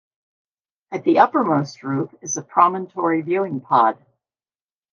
At 0.91 1.03
the 1.03 1.19
uppermost 1.19 1.83
roof 1.83 2.09
is 2.23 2.35
a 2.35 2.41
promontory 2.41 3.21
viewing 3.21 3.59
pod. 3.61 4.03